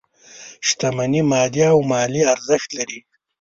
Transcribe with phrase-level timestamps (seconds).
[0.67, 2.99] شتمني مادي او مالي ارزښت لري.